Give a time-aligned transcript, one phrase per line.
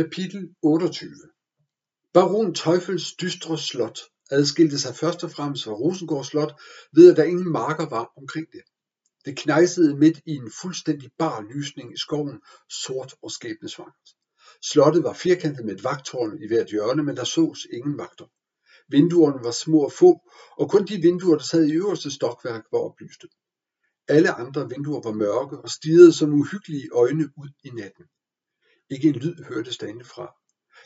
[0.00, 1.28] Kapitel 28
[2.14, 3.98] Baron Teufels dystre slot
[4.30, 6.60] adskilte sig først og fremmest fra Rosengård Slot
[6.92, 8.60] ved at der ingen marker var omkring det.
[9.24, 12.40] Det knejsede midt i en fuldstændig bar lysning i skoven,
[12.82, 14.08] sort og skæbnesvangert.
[14.62, 18.26] Slottet var firkantet med et vagtårn i hvert hjørne, men der sås ingen vagter.
[18.88, 20.20] Vinduerne var små og få,
[20.58, 23.28] og kun de vinduer, der sad i øverste stokværk, var oplyste.
[24.08, 28.04] Alle andre vinduer var mørke og stirrede som uhyggelige øjne ud i natten.
[28.90, 30.34] Ikke en lyd hørtes derindefra.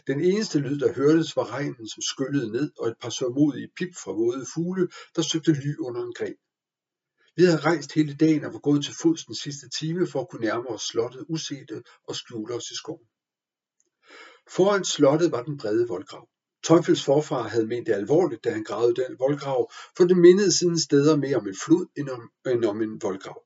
[0.07, 3.95] Den eneste lyd, der hørtes, var regnen, som skyllede ned, og et par sørmodige pip
[4.05, 6.35] fra våde fugle, der søgte ly under en gren.
[7.37, 10.29] Vi havde rejst hele dagen og var gået til fods den sidste time for at
[10.29, 13.07] kunne nærme os slottet usete og skjule os i skoven.
[14.49, 16.29] Foran slottet var den brede voldgrav.
[16.65, 20.79] Teufels forfar havde ment det alvorligt, da han gravede den voldgrav, for det mindede siden
[20.79, 23.43] steder mere om en flod end om, end om en voldgrav.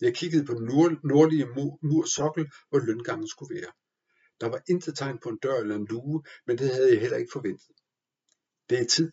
[0.00, 0.66] Jeg kiggede på den
[1.04, 1.46] nordlige
[1.82, 3.72] mur, sokkel, hvor løngangen skulle være.
[4.40, 7.16] Der var intet tegn på en dør eller en luge, men det havde jeg heller
[7.16, 7.66] ikke forventet.
[8.70, 9.12] Det er tid.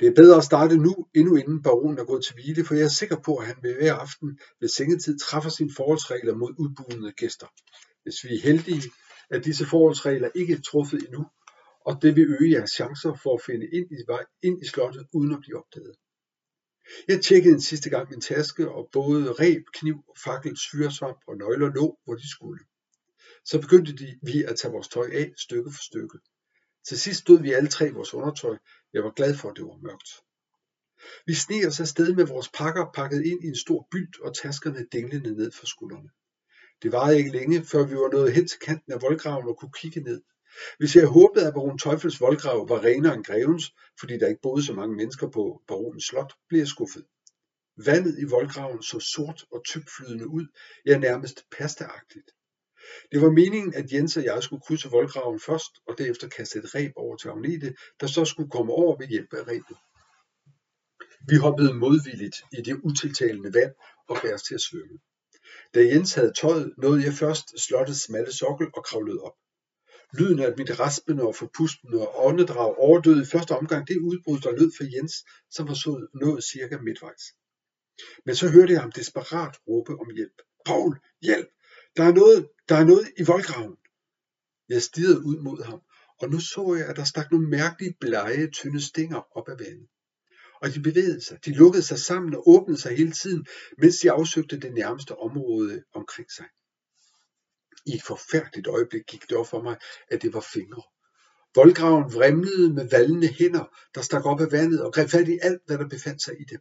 [0.00, 2.84] Det er bedre at starte nu, endnu inden baronen er gået til hvile, for jeg
[2.84, 7.12] er sikker på, at han ved hver aften ved sengetid træffer sine forholdsregler mod udbudende
[7.12, 7.46] gæster.
[8.02, 8.90] Hvis vi er heldige,
[9.30, 11.26] er disse forholdsregler ikke truffet endnu,
[11.86, 15.06] og det vil øge jeres chancer for at finde ind i, vej ind i slottet
[15.12, 15.96] uden at blive opdaget.
[17.08, 21.68] Jeg tjekkede en sidste gang min taske, og både reb, kniv, fakkel, syresvamp og nøgler
[21.68, 22.64] lå, hvor de skulle.
[23.44, 26.18] Så begyndte de, vi at tage vores tøj af, stykke for stykke.
[26.88, 28.56] Til sidst stod vi alle tre i vores undertøj.
[28.92, 30.10] Jeg var glad for, at det var mørkt.
[31.26, 34.86] Vi sneg os afsted med vores pakker pakket ind i en stor bylt og taskerne
[34.92, 36.10] dinglende ned for skuldrene.
[36.82, 39.72] Det varede ikke længe, før vi var nået hen til kanten af voldgraven og kunne
[39.72, 40.22] kigge ned.
[40.78, 44.66] Hvis jeg håbede, at baron Teufels voldgrav var renere end grevens, fordi der ikke boede
[44.66, 47.04] så mange mennesker på baronens slot, blev jeg skuffet.
[47.76, 50.46] Vandet i voldgraven så sort og tykflydende ud,
[50.86, 52.30] ja nærmest pastaagtigt.
[53.12, 56.74] Det var meningen, at Jens og jeg skulle krydse voldgraven først, og derefter kaste et
[56.74, 59.76] reb over til Agnete, der så skulle komme over ved hjælp af rebet.
[61.28, 63.72] Vi hoppede modvilligt i det utiltalende vand
[64.08, 64.98] og gav os til at svømme.
[65.74, 69.36] Da Jens havde tøjet, nåede jeg først slottets smalle sokkel og kravlede op.
[70.18, 74.52] Lyden af mit raspende og forpustende og åndedrag overdøde i første omgang det udbrud, der
[74.58, 75.14] lød fra Jens,
[75.50, 77.24] som var så nået cirka midtvejs.
[78.26, 80.38] Men så hørte jeg ham desperat råbe om hjælp.
[80.66, 81.48] Paul, hjælp!
[81.96, 83.76] Der er noget, der er noget i voldgraven.
[84.68, 85.80] Jeg stirrede ud mod ham,
[86.20, 89.88] og nu så jeg, at der stak nogle mærkelige blege, tynde stænger op ad vandet.
[90.62, 93.46] Og de bevægede sig, de lukkede sig sammen og åbnede sig hele tiden,
[93.78, 96.46] mens de afsøgte det nærmeste område omkring sig.
[97.86, 99.76] I et forfærdeligt øjeblik gik det op for mig,
[100.10, 100.82] at det var fingre.
[101.54, 105.62] Voldgraven vrimlede med valgende hænder, der stak op af vandet og greb fat i alt,
[105.66, 106.60] hvad der befandt sig i det.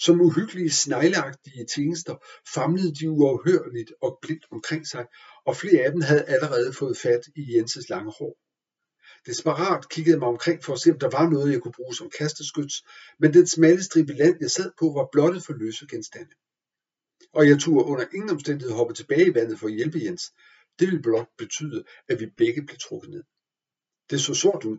[0.00, 2.16] Som uhyggelige snegleagtige tingster
[2.54, 5.06] famlede de uafhørligt og blindt omkring sig,
[5.46, 8.38] og flere af dem havde allerede fået fat i Jenses lange hår.
[9.26, 11.94] Desperat kiggede jeg mig omkring for at se, om der var noget, jeg kunne bruge
[11.94, 12.84] som kasteskyts,
[13.18, 16.34] men den smalle stribe land, jeg sad på, var blottet for løse genstande.
[17.32, 20.32] Og jeg turde under ingen omstændighed hoppe tilbage i vandet for at hjælpe Jens.
[20.78, 23.24] Det ville blot betyde, at vi begge blev trukket ned.
[24.10, 24.78] Det så sort ud,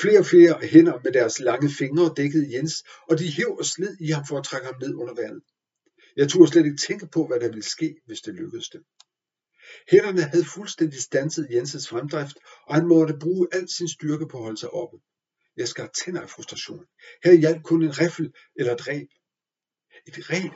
[0.00, 2.74] Flere og flere hænder med deres lange fingre dækkede Jens,
[3.08, 5.42] og de hæv og slid i ham for at trække ham ned under vandet.
[6.16, 8.84] Jeg turde slet ikke tænke på, hvad der ville ske, hvis det lykkedes dem.
[9.90, 12.36] Hænderne havde fuldstændig stanset Jenses fremdrift,
[12.66, 14.98] og han måtte bruge al sin styrke på at holde sig oppe.
[15.56, 16.84] Jeg skar tænder af frustration.
[17.24, 19.08] Her hjalp kun en riffel eller et reb.
[20.08, 20.52] Et reb?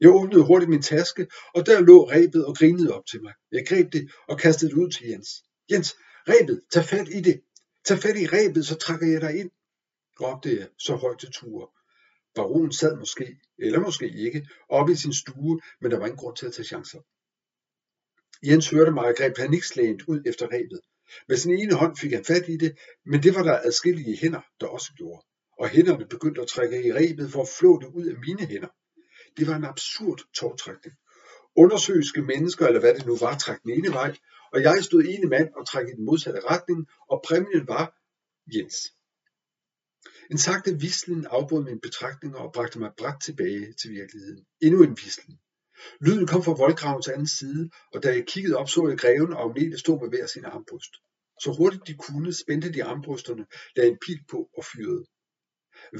[0.00, 3.34] Jeg åbnede hurtigt min taske, og der lå rebet og grinede op til mig.
[3.52, 5.28] Jeg greb det og kastede det ud til Jens.
[5.70, 5.96] Jens,
[6.28, 7.40] rebet, tag fat i det.
[7.86, 9.50] Tag fat i rebet, så trækker jeg dig ind,
[10.20, 11.68] råbte jeg så højt til Ture.
[12.34, 16.36] Baronen sad måske, eller måske ikke, oppe i sin stue, men der var ingen grund
[16.36, 17.00] til at tage chancer.
[18.46, 20.80] Jens hørte mig og greb panikslagent ud efter rebet.
[21.28, 24.40] Med sin ene hånd fik han fat i det, men det var der adskillige hænder,
[24.60, 25.26] der også gjorde.
[25.58, 28.72] Og hænderne begyndte at trække i rebet for at flå det ud af mine hænder.
[29.36, 30.96] Det var en absurd tårtrækning.
[31.56, 34.16] Undersøgelske mennesker, eller hvad det nu var, trak den ene vej,
[34.56, 37.84] og jeg stod ene mand og trak i den modsatte retning, og præmien var
[38.54, 38.76] Jens.
[40.30, 44.44] En sagte vislen afbrød mine betragtninger og bragte mig bræt tilbage til virkeligheden.
[44.62, 45.38] Endnu en vislen.
[46.00, 49.42] Lyden kom fra voldgravens anden side, og da jeg kiggede op, så jeg greven og
[49.42, 50.94] Agnete stod med hver sin armbryst.
[51.42, 53.46] Så hurtigt de kunne, spændte de armbrysterne,
[53.76, 55.04] lagde en pil på og fyrede.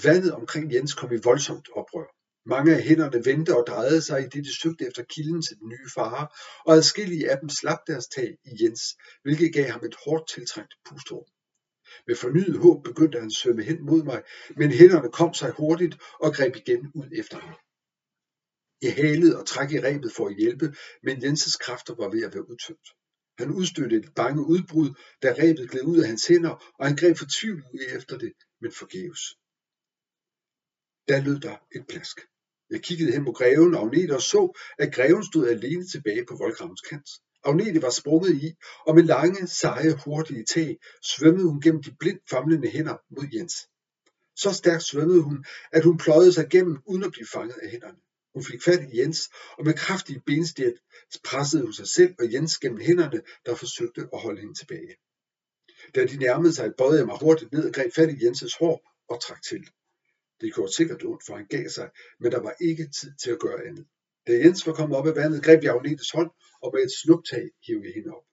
[0.05, 2.09] Vandet omkring Jens kom i voldsomt oprør.
[2.47, 5.69] Mange af hænderne vendte og drejede sig i det, de søgte efter kilden til den
[5.69, 6.29] nye fare,
[6.67, 8.83] og adskillige af dem slap deres tag i Jens,
[9.23, 11.25] hvilket gav ham et hårdt tiltrængt pustrum.
[12.07, 14.23] Med fornyet håb begyndte han at svømme hen mod mig,
[14.57, 17.55] men hænderne kom sig hurtigt og greb igen ud efter ham.
[18.83, 22.35] Jeg halede og træk i rebet for at hjælpe, men Jenses kræfter var ved at
[22.35, 22.89] være udtømt.
[23.39, 24.91] Han udstødte et bange udbrud,
[25.23, 29.23] da rebet gled ud af hans hænder, og han greb fortvivlet efter det, men forgæves.
[31.09, 32.19] Der lød der et plask.
[32.71, 36.37] Jeg kiggede hen på greven og Agnete og så, at greven stod alene tilbage på
[36.37, 37.09] voldgravens kant.
[37.45, 38.55] Agnete var sprunget i,
[38.87, 43.55] og med lange, seje, hurtige tag svømmede hun gennem de blindt famlende hænder mod Jens.
[44.37, 47.99] Så stærkt svømmede hun, at hun pløjede sig gennem uden at blive fanget af hænderne.
[48.35, 49.21] Hun fik fat i Jens,
[49.59, 50.75] og med kraftige benstjæt
[51.25, 54.97] pressede hun sig selv og Jens gennem hænderne, der forsøgte at holde hende tilbage.
[55.95, 58.77] Da de nærmede sig, bøjede jeg mig hurtigt ned og greb fat i Jenses hår
[59.09, 59.69] og trak til.
[60.41, 61.91] Det gjorde sikkert ondt, for han gav sig,
[62.21, 63.87] men der var ikke tid til at gøre andet.
[64.27, 66.31] Da Jens var kommet op af vandet, greb jeg Agnetes hånd,
[66.63, 68.27] og med et snuptag hiv jeg hende op.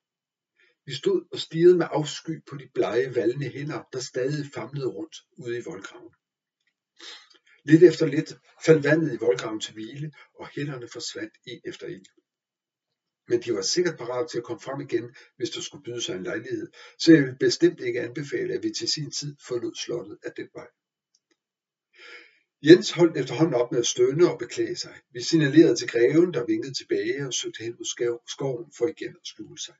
[0.85, 5.15] Vi stod og stirrede med afsky på de blege, valgende hænder, der stadig famlede rundt
[5.37, 6.13] ude i voldgraven.
[7.65, 12.05] Lidt efter lidt faldt vandet i voldgraven til hvile, og hænderne forsvandt en efter en.
[13.27, 16.15] Men de var sikkert parat til at komme frem igen, hvis der skulle byde sig
[16.15, 16.67] en lejlighed,
[16.99, 20.49] så jeg vil bestemt ikke anbefale, at vi til sin tid forlod slottet af den
[20.53, 20.67] vej.
[22.67, 24.95] Jens holdt efterhånden op med at stønne og beklage sig.
[25.13, 29.27] Vi signalerede til greven, der vinkede tilbage og søgte hen mod skoven for igen at
[29.27, 29.75] skjule sig.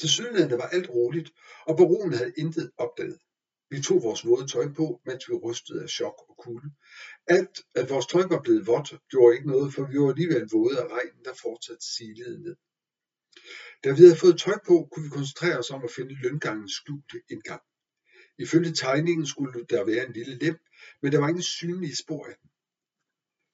[0.00, 1.30] Til sydlandet var alt roligt,
[1.66, 3.18] og baronen havde intet opdaget.
[3.70, 6.70] Vi tog vores våde tøj på, mens vi rystede af chok og kulde.
[7.26, 10.76] Alt, at vores tøj var blevet vådt, gjorde ikke noget, for vi var alligevel våde
[10.82, 12.56] af regnen, der fortsat silede ned.
[13.84, 17.18] Da vi havde fået tøj på, kunne vi koncentrere os om at finde løngangens skjulte
[17.30, 17.62] indgang.
[18.38, 20.58] Ifølge tegningen skulle der være en lille lem,
[21.02, 22.50] men der var ingen synlige spor af den.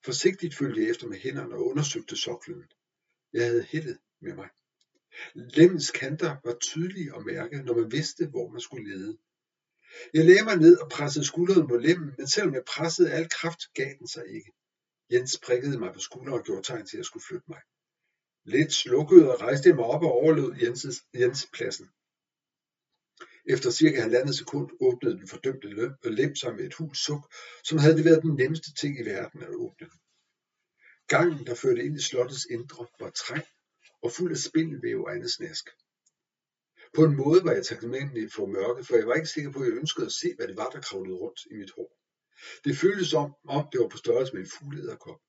[0.05, 2.63] Forsigtigt følte jeg efter med hænderne og undersøgte soklen.
[3.33, 4.49] Jeg havde heldet med mig.
[5.33, 9.17] Lemmens kanter var tydelige at mærke, når man vidste, hvor man skulle lede.
[10.13, 13.73] Jeg lagde mig ned og pressede skulderen mod lemmen, men selvom jeg pressede al kraft,
[13.73, 14.51] gav den sig ikke.
[15.11, 17.61] Jens prikkede mig på skulderen og gjorde tegn til, at jeg skulle flytte mig.
[18.43, 21.89] Lidt slukket og rejste jeg mig op og overlod Jenses, Jens pladsen.
[23.47, 25.67] Efter cirka halvandet sekund åbnede den fordømte
[26.03, 27.33] lem sig med et hul suk,
[27.63, 29.87] som havde det været den nemmeste ting i verden at åbne.
[31.07, 33.45] Gangen, der førte ind i slottets indre, var træng
[34.03, 35.65] og fuld af spindelvæv og andet snask.
[36.95, 39.67] På en måde var jeg taknemmelig for mørket, for jeg var ikke sikker på, at
[39.67, 41.91] jeg ønskede at se, hvad det var, der kravlede rundt i mit hår.
[42.65, 45.19] Det føltes som, om det var på størrelse med en fuglederkop.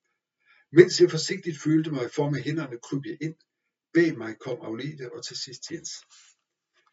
[0.72, 3.34] Mens jeg forsigtigt følte mig for med hænderne, kryb jeg ind.
[3.94, 5.90] Bag mig kom Agnete og til sidst Jens.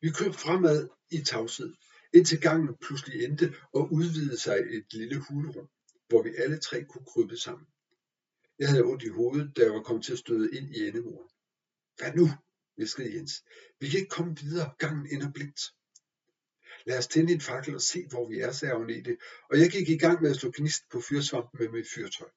[0.03, 1.73] Vi kryb fremad i tavshed,
[2.13, 5.69] indtil gangen pludselig endte og udvidede sig et lille hulrum,
[6.07, 7.67] hvor vi alle tre kunne krybe sammen.
[8.59, 11.29] Jeg havde ondt i hovedet, da jeg var kommet til at støde ind i endemuren.
[11.97, 12.27] Hvad nu?
[12.77, 13.33] viskede Jens.
[13.79, 15.61] Vi kan ikke komme videre, gangen ender blindt.
[16.85, 19.17] Lad os tænde en fakkel og se, hvor vi er, sagde Agnete,
[19.49, 22.29] og jeg gik i gang med at slå gnist på fyrsvampen med mit fyrtøj.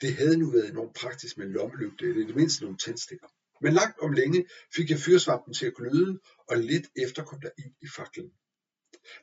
[0.00, 3.28] Det havde nu været enormt praktisk med en lommelygte, eller i det mindste nogle tændstikker.
[3.60, 7.50] Men langt om længe fik jeg fyrsvampen til at gløde, og lidt efter kom der
[7.58, 8.32] ild i faklen.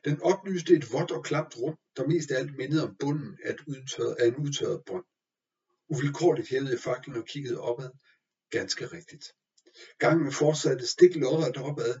[0.04, 3.50] Den oplyste et vådt og klamt rum, der mest af alt mindede om bunden af,
[3.50, 5.04] et udtørret, af en udtørret brønd.
[5.88, 7.90] Uvilkårligt hævede jeg faklen og kiggede opad.
[8.50, 9.34] Ganske rigtigt.
[9.98, 11.94] Gangen fortsatte stik lodret opad,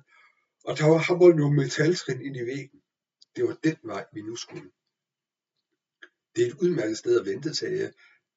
[0.64, 2.82] og der var hamret nogle metaltrin ind i væggen.
[3.36, 4.70] Det var den vej, vi nu skulle.
[6.36, 7.92] Det er et udmærket sted at vente, sagde jeg,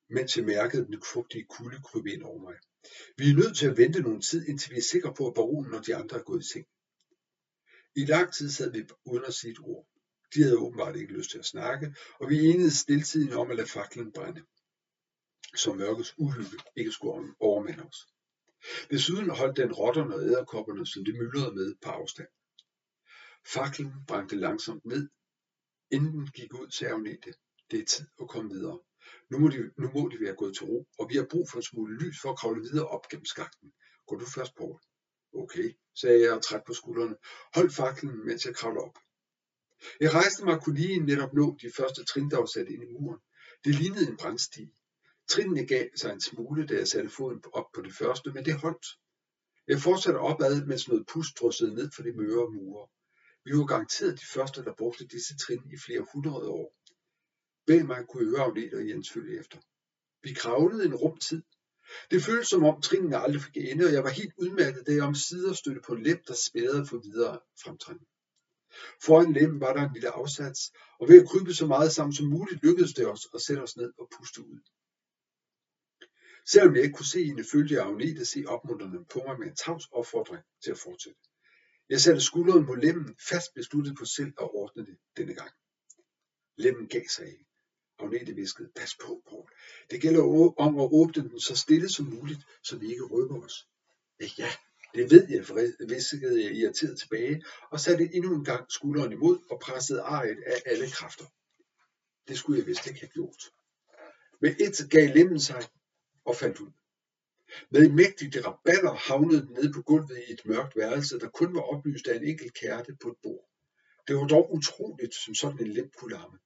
[0.10, 2.56] mens jeg mærkede den fugtige kulde krybe ind over mig.
[3.18, 5.74] Vi er nødt til at vente nogen tid, indtil vi er sikre på, at baronen
[5.74, 6.68] og de andre er gået i seng.
[7.96, 9.88] I lang tid sad vi uden at sige et ord.
[10.34, 13.68] De havde åbenbart ikke lyst til at snakke, og vi enede stiltiden om at lade
[13.68, 14.42] faklen brænde,
[15.56, 18.08] så mørkets uhygge ikke skulle overmande os.
[18.92, 22.28] Desuden holdt den rotterne og æderkopperne, som det myldrede med på afstand.
[23.46, 25.10] Faklen brændte langsomt ned.
[25.92, 27.34] Inden den gik ud, sagde Agnete,
[27.72, 28.80] det er tid at komme videre.
[29.30, 31.58] Nu må, de, nu må de være gået til ro, og vi har brug for
[31.58, 33.74] en smule lys for at kravle videre op gennem skakten.
[34.08, 34.80] Gå du først, Paul.
[35.34, 37.16] Okay, sagde jeg og trak på skuldrene.
[37.56, 38.98] Hold faklen, mens jeg kravler op.
[40.00, 42.84] Jeg rejste mig og kunne lige netop nå de første trin, der var sat ind
[42.84, 43.20] i muren.
[43.66, 44.74] Det lignede en brændstige.
[45.30, 48.54] Trinene gav sig en smule, da jeg satte foden op på det første, men det
[48.54, 48.86] holdt.
[49.68, 52.88] Jeg fortsatte opad, mens noget pust drussede ned for de møre mure.
[53.46, 56.81] Vi var garanteret de første, der brugte disse trin i flere hundrede år.
[57.68, 59.58] Bag mig kunne jeg høre Agnete og Jens følge efter.
[60.24, 61.44] Vi kravlede en rum tid.
[62.12, 65.04] Det føltes som om trinene aldrig fik ende, og jeg var helt udmattet, da jeg
[65.04, 68.06] om sider støtte på en lem, der spærrede for videre fremtræden.
[69.04, 72.26] Foran lemmen var der en lille afsats, og ved at krybe så meget sammen som
[72.26, 74.60] muligt lykkedes det os at sætte os ned og puste ud.
[76.46, 79.56] Selvom jeg ikke kunne se hende, følte jeg Agnete se opmuntrende på mig med en
[79.56, 81.20] tavs opfordring til at fortsætte.
[81.90, 85.52] Jeg satte skulderen på lemmen, fast besluttet på selv at ordne det denne gang.
[86.58, 87.51] Lemmen gav sig ikke.
[88.02, 89.50] Agnete viskede, pas på, Paul.
[89.92, 90.24] Det gælder
[90.60, 93.68] om at åbne den så stille som muligt, så vi ikke røber os.
[94.20, 94.52] Ja, ja,
[94.96, 99.60] Det ved jeg, viskede jeg irriteret tilbage, og satte endnu en gang skulderen imod og
[99.60, 101.26] pressede arret af alle kræfter.
[102.28, 103.44] Det skulle jeg vist ikke have gjort.
[104.42, 105.64] Med et gav lemmen sig
[106.26, 106.72] og faldt ud.
[107.70, 111.56] Med en mægtig raballer havnede den ned på gulvet i et mørkt værelse, der kun
[111.56, 113.50] var oplyst af en enkelt kærte på et bord.
[114.08, 116.38] Det var dog utroligt, som sådan en lem kunne larme.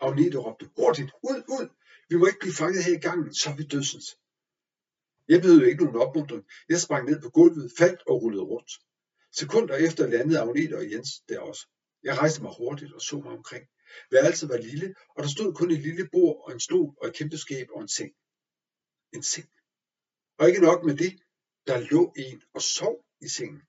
[0.00, 1.68] Agnete råbte, hurtigt, ud, ud!
[2.08, 4.18] Vi må ikke blive fanget her i gangen, så er vi dødsens.
[5.28, 6.44] Jeg behøvede ikke nogen opmuntring.
[6.68, 8.72] Jeg sprang ned på gulvet, faldt og rullede rundt.
[9.32, 11.66] Sekunder efter landede Agnete og Jens der også.
[12.02, 13.64] Jeg rejste mig hurtigt og så mig omkring.
[14.10, 17.14] Værelset var lille, og der stod kun et lille bord og en stol og et
[17.14, 18.12] kæmpe skab og en seng.
[19.12, 19.48] En seng.
[20.38, 21.18] Og ikke nok med det,
[21.66, 23.62] der lå en og sov i sengen.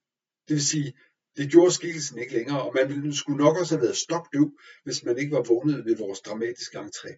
[0.48, 0.92] Det vil sige,
[1.36, 5.04] det gjorde skikkelsen ikke længere, og man ville skulle nok også have været stokdøv, hvis
[5.04, 7.12] man ikke var vågnet ved vores dramatiske entré.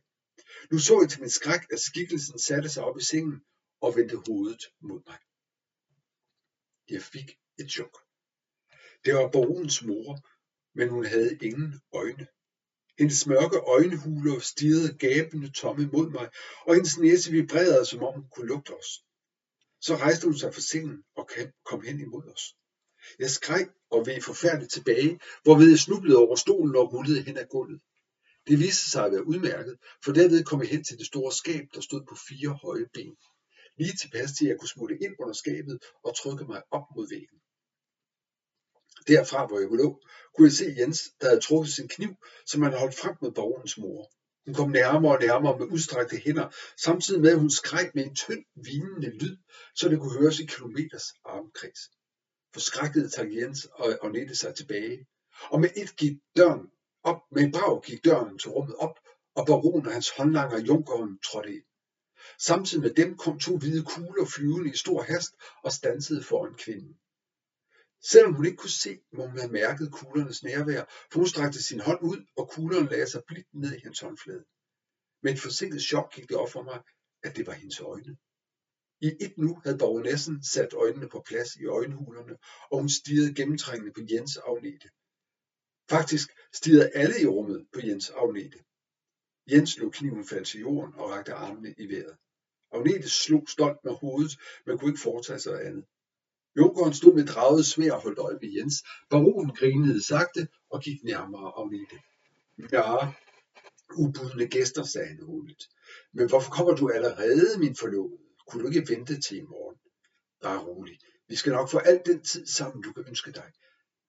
[0.71, 3.40] Nu så jeg til min skræk, at skikkelsen satte sig op i sengen
[3.80, 5.18] og vendte hovedet mod mig.
[6.90, 7.28] Jeg fik
[7.59, 7.94] et chok.
[9.04, 10.11] Det var baronens mor,
[10.78, 12.26] men hun havde ingen øjne.
[12.99, 16.28] Hendes mørke øjenhuler stirrede gabende tomme mod mig,
[16.66, 18.90] og hendes næse vibrerede, som om hun kunne lugte os.
[19.80, 21.30] Så rejste hun sig fra sengen og
[21.64, 22.54] kom hen imod os.
[23.18, 27.46] Jeg skreg og veg forfærdeligt tilbage, hvorved jeg snublede over stolen og rullede hen ad
[27.50, 27.80] gulvet.
[28.49, 31.64] Det viste sig at være udmærket, for derved kom jeg hen til det store skab,
[31.75, 33.16] der stod på fire høje ben.
[33.78, 37.08] Lige tilpas til, at jeg kunne smutte ind under skabet og trykke mig op mod
[37.08, 37.38] væggen.
[39.08, 40.00] Derfra, hvor jeg lå,
[40.34, 42.14] kunne jeg se Jens, der havde trukket sin kniv,
[42.46, 44.11] som han holdt frem mod borgens mor.
[44.46, 48.14] Hun kom nærmere og nærmere med udstrakte hænder, samtidig med at hun skreg med en
[48.14, 49.37] tynd, vinende lyd,
[49.75, 51.80] så det kunne høres i kilometers armkreds.
[52.54, 55.06] Forskrækket trak Jens og Agnete sig tilbage,
[55.50, 56.70] og med et gik døren
[57.02, 58.99] op, med en brag gik døren til rummet op,
[59.34, 61.64] og baron og hans håndlanger Junkeren trådte ind.
[62.38, 65.32] Samtidig med dem kom to hvide kugler flyvende i stor hast
[65.64, 66.99] og stansede foran kvinden.
[68.02, 71.80] Selvom hun ikke kunne se, må hun have mærket kuglernes nærvær, for hun strakte sin
[71.80, 74.44] hånd ud, og kuglerne lagde sig blidt ned i hendes håndflade.
[75.23, 76.80] Med et forsinket chok gik det op for mig,
[77.23, 78.16] at det var hendes øjne.
[79.04, 82.37] I et nu havde baronessen sat øjnene på plads i øjenhulerne,
[82.70, 84.88] og hun stirrede gennemtrængende på Jens Agnete.
[85.90, 88.58] Faktisk stirrede alle i rummet på Jens Agnete.
[89.50, 92.16] Jens lå kniven faldt til jorden og rakte armene i vejret.
[92.73, 95.84] Agnete slog stolt med hovedet, men kunne ikke foretage sig andet.
[96.56, 98.75] Jokeren stod med draget svær og holdt øje med Jens.
[99.11, 101.96] Baronen grinede sagte og gik nærmere Agnete.
[102.73, 103.12] Ja,
[103.96, 105.64] ubudne gæster, sagde han roligt.
[106.12, 108.23] Men hvorfor kommer du allerede, min forlovede?
[108.46, 109.78] Kunne du ikke vente til i morgen?
[110.42, 110.98] Bare rolig.
[111.28, 113.52] Vi skal nok få al den tid sammen, du kan ønske dig.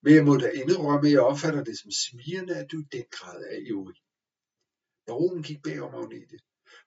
[0.02, 3.04] Men jeg må da indrømme, at jeg opfatter det som smirende, at du i den
[3.10, 4.00] grad er ivrig.
[5.06, 6.38] Baronen gik bag om Agnete.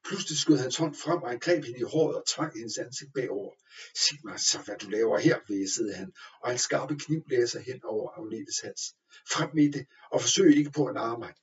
[0.05, 3.13] Pludselig skød hans hånd frem, og han greb hende i håret og tvang hendes ansigt
[3.13, 3.53] bagover.
[3.95, 7.83] Sig mig så, hvad du laver her, væsede han, og hans skarpe kniv læser hen
[7.83, 8.83] over Agnetes hals.
[9.33, 11.33] Frem med det, og forsøg ikke på at narre mig.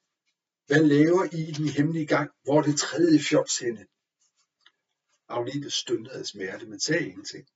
[0.66, 3.86] Hvad laver I i den hemmelige gang, hvor det tredje fjols henne?
[5.28, 7.48] Agnete stønnede af smerte, men sagde ingenting.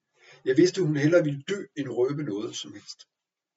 [0.44, 3.08] Jeg vidste, hun hellere ville dø, end røbe noget som helst.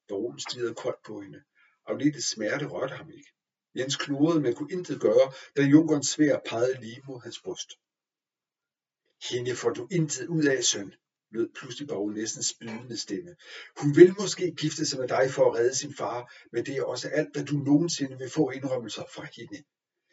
[0.08, 1.43] Baronen stirrede koldt på hende.
[1.86, 3.29] Agnetes smerte rørte ham ikke.
[3.75, 7.72] Jens knurrede, men kunne intet gøre, da junkerens svær pegede lige mod hans bryst.
[9.29, 10.93] Hende får du intet ud af, søn,
[11.32, 13.36] lød pludselig baronessens spydende stemme.
[13.77, 16.84] Hun vil måske gifte sig med dig for at redde sin far, men det er
[16.84, 19.63] også alt, hvad du nogensinde vil få indrømmelser fra hende.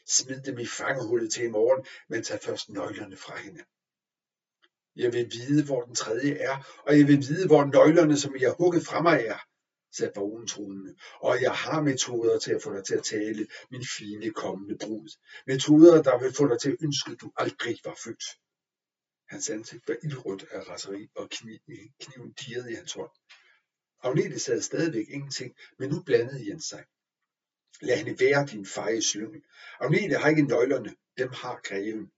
[0.07, 3.65] Smid dem i fangehullet til i morgen, men tag først nøglerne fra hende.
[4.97, 8.49] Jeg vil vide, hvor den tredje er, og jeg vil vide, hvor nøglerne, som jeg
[8.49, 9.39] har hugget fra mig, er
[9.93, 13.85] sagde baronen truende, og jeg har metoder til at få dig til at tale, min
[13.99, 15.09] fine kommende brud.
[15.47, 18.25] Metoder, der vil få dig til at ønske, at du aldrig var født.
[19.29, 21.31] Hans ansigt var ildrødt af raseri, og
[22.01, 23.11] kniven dirrede i hans hånd.
[24.03, 26.85] Agnete sad stadigvæk ingenting, men nu blandede Jens sig.
[27.81, 29.43] Lad hende være din feje slyngel.
[29.81, 32.11] Agnete har ikke nøglerne, dem har greven.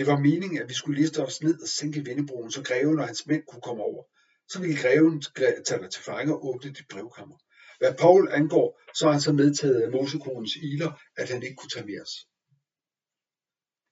[0.00, 3.06] Det var meningen, at vi skulle liste os ned og sænke vindebroen, så greven og
[3.06, 4.04] hans mænd kunne komme over
[4.50, 5.22] så ville greven
[5.66, 7.38] tage dig til fange og åbne dit brevkammer.
[7.78, 11.70] Hvad Paul angår, så har han så medtaget af Mosekonens iler, at han ikke kunne
[11.70, 12.14] tage med os.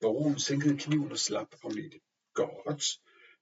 [0.01, 1.95] Baronen sænkede kniven og slap om lidt.
[2.35, 2.85] Godt.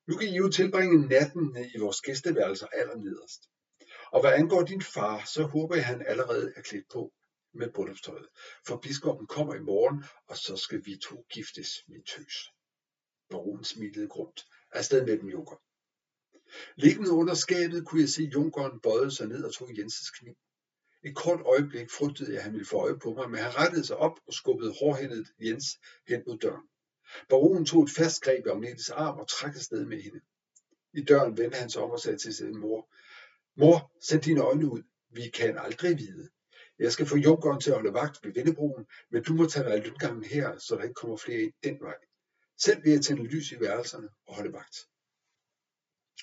[0.07, 3.43] Nu kan I jo tilbringe natten i vores gæsteværelser allernederst.
[4.13, 7.13] Og hvad angår din far, så håber jeg, at han allerede er klædt på
[7.55, 8.29] med bryllupstøjet.
[8.67, 12.56] For biskoppen kommer i morgen, og så skal vi to giftes, min tøs.
[13.31, 14.47] Baronen smilede grumt.
[14.73, 15.57] Afsted med den, Junker.
[16.77, 20.35] Liggende under skabet kunne jeg se Junkeren bøje sig ned og tog Jensens kniv.
[21.03, 23.87] Et kort øjeblik frygtede jeg, at han ville få øje på mig, men han rettede
[23.87, 25.67] sig op og skubbede hårdhændet Jens
[26.09, 26.69] hen mod døren.
[27.29, 30.21] Baronen tog et fast greb om Nettes arm og trak afsted med hende.
[30.93, 32.89] I døren vendte han sig om og sagde til sin mor,
[33.57, 34.83] Mor, send dine øjne ud.
[35.11, 36.29] Vi kan aldrig vide.
[36.79, 39.73] Jeg skal få junkeren til at holde vagt ved Vindebroen, men du må tage dig
[39.73, 41.97] af løngangen her, så der ikke kommer flere ind den vej.
[42.59, 44.77] Selv ved jeg tænde lys i værelserne og holde vagt.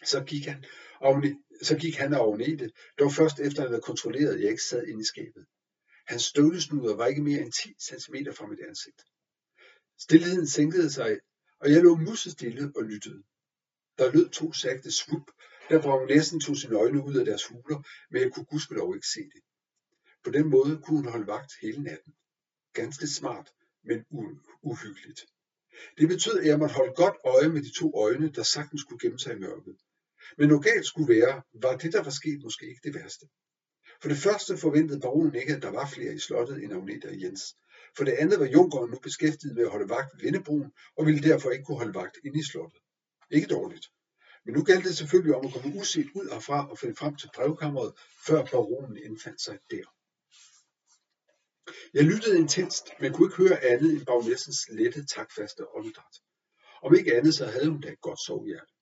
[0.05, 0.65] Så gik han,
[0.99, 1.23] og,
[1.61, 4.63] så gik han og det, dog først efter at han havde kontrolleret, at jeg ikke
[4.63, 5.45] sad inde i skabet.
[6.07, 9.03] Hans støvlesnuder var ikke mere end 10 cm fra mit ansigt.
[9.99, 11.19] Stilheden sænkede sig,
[11.59, 13.23] og jeg lå musestille og lyttede.
[13.97, 15.31] Der lød to sagte svup,
[15.69, 19.07] der bragte næsten tog sine øjne ud af deres huler, men jeg kunne gudskelov ikke
[19.07, 19.41] se det.
[20.23, 22.13] På den måde kunne hun holde vagt hele natten.
[22.73, 24.05] Ganske smart, men
[24.61, 25.25] uhyggeligt.
[25.97, 28.99] Det betød, at jeg måtte holde godt øje med de to øjne, der sagtens skulle
[28.99, 29.75] gemme sig i mørket.
[30.37, 33.25] Men når galt skulle være, var det, der var sket, måske ikke det værste.
[34.01, 37.21] For det første forventede baronen ikke, at der var flere i slottet end Agneta og
[37.21, 37.43] Jens.
[37.97, 41.29] For det andet var Junkeren nu beskæftiget med at holde vagt ved Vindebroen, og ville
[41.29, 42.79] derfor ikke kunne holde vagt inde i slottet.
[43.31, 43.85] Ikke dårligt.
[44.45, 47.29] Men nu galt det selvfølgelig om at komme uset ud herfra og finde frem til
[47.35, 47.93] brevkammeret,
[48.27, 49.85] før baronen indfandt sig der.
[51.93, 56.15] Jeg lyttede intenst, men kunne ikke høre andet end bagnæssens lette, takfaste åndedræt.
[56.83, 58.73] Om ikke andet, så havde hun da et godt sovhjerte.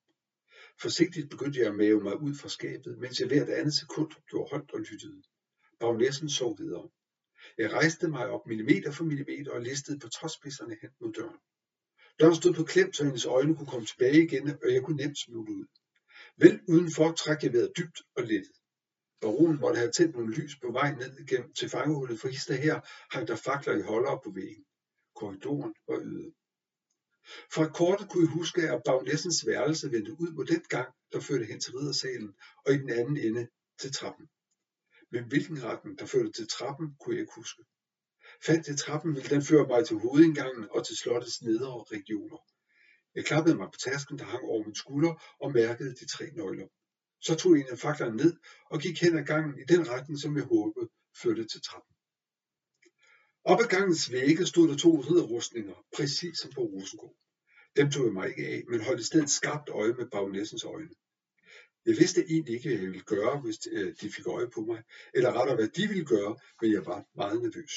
[0.82, 4.50] Forsigtigt begyndte jeg at mave mig ud fra skabet, mens jeg hvert andet sekund gjorde
[4.52, 5.22] holdt og lyttede.
[5.80, 6.90] Bagnæssen sov videre.
[7.58, 11.40] Jeg rejste mig op millimeter for millimeter og listede på trådspidserne hen mod døren.
[12.20, 15.20] Døren stod på klem, så hendes øjne kunne komme tilbage igen, og jeg kunne nemt
[15.20, 15.66] smutte ud.
[16.38, 18.61] Vel udenfor træk jeg vejret dybt og lettet.
[19.22, 22.82] Baronen måtte have tændt nogle lys på vej ned igennem til fangehullet, for hister her
[23.12, 24.66] hang der fakler i holder på væggen.
[25.16, 26.32] Korridoren var øde.
[27.54, 31.46] Fra kortet kunne jeg huske, at bagnæssens værelse vendte ud på den gang, der førte
[31.46, 32.34] hen til riddersalen,
[32.66, 33.48] og i den anden ende
[33.82, 34.28] til trappen.
[35.12, 37.64] Men hvilken retning, der førte til trappen, kunne jeg ikke huske.
[38.46, 42.38] Fandt jeg trappen, ville den føre mig til hovedindgangen og til slottets nedre regioner.
[43.16, 46.68] Jeg klappede mig på tasken, der hang over min skulder, og mærkede de tre nøgler.
[47.22, 48.34] Så tog en af faklerne ned
[48.72, 50.90] og gik hen ad gangen i den retning, som jeg håbede
[51.22, 51.96] førte til trappen.
[53.44, 57.16] Op ad gangens vægge stod der to ridderrustninger, præcis som på Rosengård.
[57.76, 60.90] Dem tog jeg mig ikke af, men holdt i stedet skarpt øje med bagnæssens øjne.
[61.86, 64.84] Jeg vidste egentlig ikke, hvad jeg ville gøre, hvis øh, de fik øje på mig,
[65.14, 67.74] eller rettere hvad de ville gøre, men jeg var meget nervøs.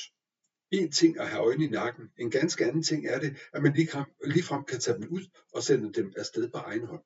[0.70, 3.72] En ting at have øjne i nakken, en ganske anden ting er det, at man
[4.24, 7.02] ligefrem kan tage dem ud og sende dem afsted på egen hånd.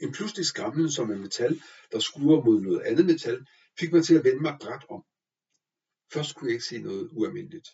[0.00, 3.46] En pludselig skramlen som en metal, der skuer mod noget andet metal,
[3.78, 5.04] fik mig til at vende mig bræt om.
[6.12, 7.68] Først kunne jeg ikke se noget ualmindeligt.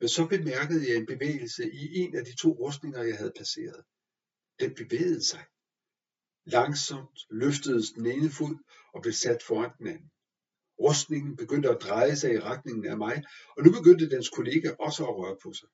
[0.00, 3.84] Men så bemærkede jeg en bevægelse i en af de to rustninger, jeg havde passeret.
[4.60, 5.44] Den bevægede sig.
[6.44, 8.56] Langsomt løftedes den ene fod
[8.94, 10.10] og blev sat foran den anden.
[10.80, 13.24] Rustningen begyndte at dreje sig i retningen af mig,
[13.56, 15.68] og nu begyndte dens kollega også at røre på sig.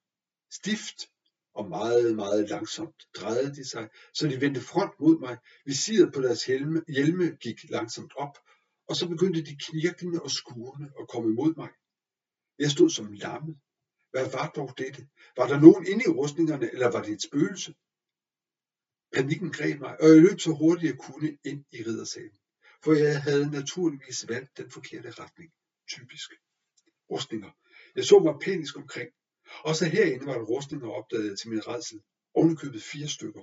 [0.51, 0.99] Stift
[1.61, 5.37] og meget, meget langsomt drejede de sig, så de vendte front mod mig.
[5.65, 8.37] Visiret på deres hjelme, hjelme gik langsomt op,
[8.89, 11.71] og så begyndte de knirkende og skurende at komme mod mig.
[12.59, 13.57] Jeg stod som lammet.
[14.11, 15.09] Hvad var dog dette?
[15.37, 17.75] Var der nogen inde i rustningerne, eller var det et spøgelse?
[19.13, 22.39] Panikken greb mig, og jeg løb så hurtigt jeg kunne ind i riddersalen.
[22.85, 25.53] For jeg havde naturligvis valgt den forkerte retning.
[25.89, 26.31] Typisk.
[27.11, 27.51] Rustninger.
[27.97, 29.11] Jeg så mig panisk omkring.
[29.65, 32.01] Også herinde var der rustninger opdaget til min redsel.
[32.35, 33.43] ovenkøbet fire stykker.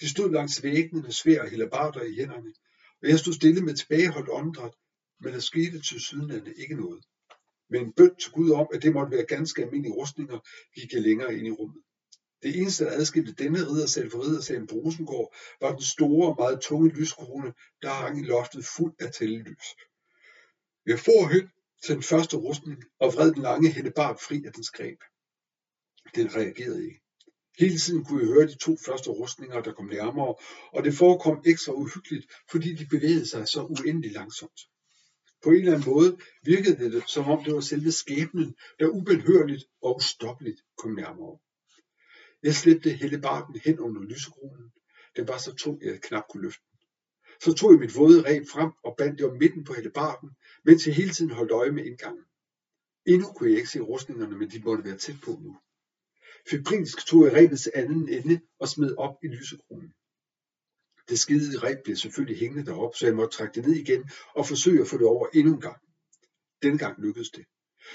[0.00, 2.52] De stod langs væggene med svær og hellebarder i hænderne,
[3.02, 4.72] og jeg stod stille med tilbageholdt åndedræt,
[5.20, 7.04] men der skete til sydenlande ikke noget.
[7.70, 10.38] Men en bønd til Gud om, at det måtte være ganske almindelige rustninger,
[10.74, 11.82] gik jeg længere ind i rummet.
[12.42, 16.60] Det eneste, der adskilte denne riddersal fra riddersalen på Rosengård, var den store og meget
[16.60, 19.66] tunge lyskrone, der hang i loftet fuld af tællelys.
[20.86, 21.50] Jeg for hen
[21.84, 25.00] til den første rustning og vred den lange hændebart fri af dens greb.
[26.14, 27.00] Den reagerede ikke.
[27.58, 30.34] Hele tiden kunne jeg høre de to første rustninger, der kom nærmere,
[30.72, 34.60] og det forekom ekstra uhyggeligt, fordi de bevægede sig så uendelig langsomt.
[35.42, 39.64] På en eller anden måde virkede det, som om det var selve skæbnen, der ubenhørligt
[39.82, 41.38] og ustoppeligt kom nærmere.
[42.42, 44.72] Jeg slæbte hele barken hen under lysekronen.
[45.16, 46.78] Den var så tung, at jeg knap kunne løfte den.
[47.44, 50.30] Så tog jeg mit våde reb frem og bandt det om midten på hellebarden,
[50.64, 52.24] mens jeg hele tiden holdt øje med indgangen.
[53.06, 55.56] Endnu kunne jeg ikke se rustningerne, men de måtte være tæt på nu.
[56.50, 59.92] Febrilsk tog jeg rebets anden ende og smed op i lysekronen.
[61.08, 64.46] Det skide reb blev selvfølgelig hængende derop, så jeg måtte trække det ned igen og
[64.46, 65.80] forsøge at få det over endnu en gang.
[66.62, 67.44] Denne gang lykkedes det.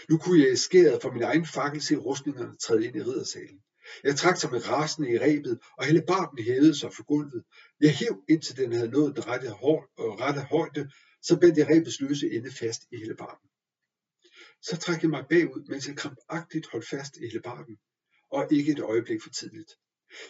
[0.10, 3.60] Nu kunne jeg i skæret fra min egen fakkel se rustningerne træde ind i riddersalen.
[4.04, 7.44] Jeg trak sig med rasende i rebet, og hele barten hævede sig for gulvet.
[7.80, 11.68] Jeg hæv indtil den havde nået den rette, hår, og rette højde, så bandt jeg
[11.70, 13.50] rebets løse ende fast i hele barten.
[14.62, 17.78] Så trak jeg mig bagud, mens jeg krampagtigt holdt fast i hele barten,
[18.34, 19.72] og ikke et øjeblik for tidligt.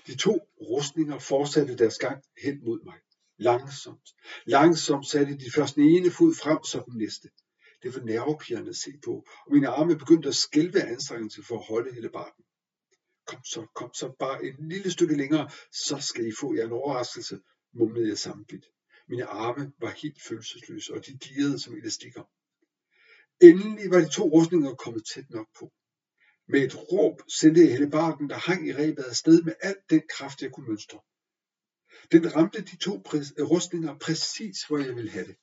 [0.07, 2.99] De to rustninger fortsatte deres gang hen mod mig.
[3.37, 4.09] Langsomt,
[4.45, 7.29] langsomt satte de først den ene fod frem, så den næste.
[7.83, 9.13] Det var nervepirrende at se på,
[9.45, 12.43] og mine arme begyndte at skælve af anstrengelse for at holde hele barten.
[13.27, 16.71] Kom så, kom så, bare et lille stykke længere, så skal I få jer en
[16.71, 17.39] overraskelse,
[17.73, 18.65] mumlede jeg sammenbidt.
[19.07, 22.23] Mine arme var helt følelsesløse, og de dirrede som elastikker.
[23.41, 25.73] Endelig var de to rustninger kommet tæt nok på.
[26.53, 30.41] Med et råb sendte jeg hellebarden, der hang i rebet afsted med al den kraft,
[30.41, 30.99] jeg kunne mønstre.
[32.11, 35.35] Den ramte de to øh, rustninger præcis, hvor jeg ville have det.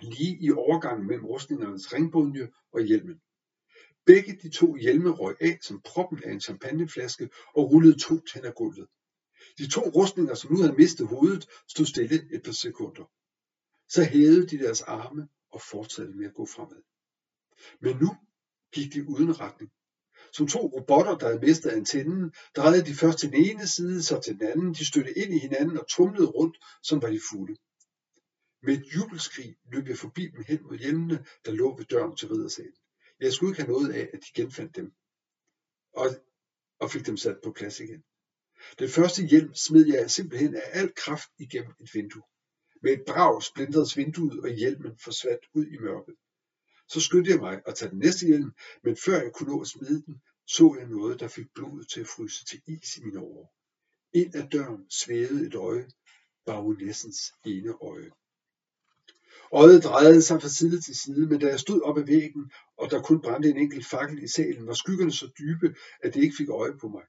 [0.00, 3.20] Lige i overgangen mellem rustningernes ringbunje og hjelmen.
[4.06, 8.52] Begge de to hjelme røg af som proppen af en champagneflaske og rullede to tænder
[8.52, 8.88] gulvet.
[9.58, 13.10] De to rustninger, som nu havde mistet hovedet, stod stille et par sekunder.
[13.88, 16.82] Så hævede de deres arme og fortsatte med at gå fremad.
[17.80, 18.16] Men nu
[18.72, 19.72] gik de uden retning.
[20.36, 24.20] Som to robotter, der havde mistet antennen, drejede de først til den ene side, så
[24.20, 24.74] til den anden.
[24.74, 27.56] De stødte ind i hinanden og tumlede rundt, som var de fulde.
[28.62, 32.28] Med et jubelskrig løb jeg forbi dem hen mod hjemmene, der lå ved døren til
[32.28, 32.78] riddersalen.
[33.20, 34.92] Jeg skulle ikke have noget af, at de genfandt dem
[35.92, 36.06] og,
[36.80, 38.02] og fik dem sat på plads igen.
[38.78, 42.22] Den første hjelm smed jeg simpelthen af al kraft igennem et vindue.
[42.82, 46.14] Med et brag splintredes vinduet, og hjelmen forsvandt ud i mørket.
[46.88, 48.52] Så skyndte jeg mig at tage den næste hjelm,
[48.84, 52.00] men før jeg kunne nå at smide den, så jeg noget, der fik blodet til
[52.00, 53.50] at fryse til is i mine ører.
[54.12, 55.86] Ind ad døren svævede et øje,
[56.46, 58.10] baronessens ene øje.
[59.52, 62.90] Øjet drejede sig fra side til side, men da jeg stod op ad væggen, og
[62.90, 66.36] der kun brændte en enkelt fakkel i salen, var skyggerne så dybe, at det ikke
[66.36, 67.02] fik øje på mig.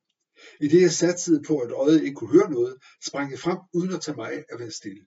[0.62, 3.94] I det jeg satsede på, at øjet ikke kunne høre noget, sprang jeg frem uden
[3.94, 5.06] at tage mig af at være stille.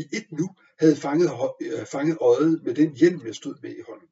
[0.00, 0.46] I et nu
[0.78, 1.30] havde fanget,
[1.60, 4.08] øh, fanget øjet med den hjelm, jeg stod med i hånden.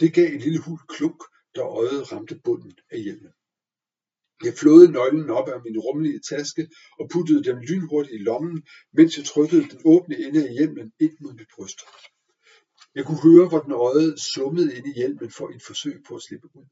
[0.00, 1.20] Det gav en lille hul klunk,
[1.54, 3.32] da øjet ramte bunden af hjelmen.
[4.44, 6.68] Jeg flåede nøglen op af min rummelige taske
[7.00, 11.16] og puttede den lynhurtigt i lommen, mens jeg trykkede den åbne ende af hjelmen ind
[11.20, 11.80] mod mit bryst.
[12.94, 16.22] Jeg kunne høre, hvor den øjet summede ind i hjelmen for et forsøg på at
[16.22, 16.66] slippe ud.